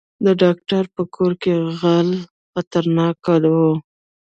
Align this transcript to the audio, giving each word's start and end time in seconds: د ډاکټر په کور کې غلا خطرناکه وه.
د 0.25 0.27
ډاکټر 0.41 0.83
په 0.95 1.03
کور 1.15 1.31
کې 1.41 1.53
غلا 1.79 2.17
خطرناکه 2.53 3.35
وه. 3.53 3.71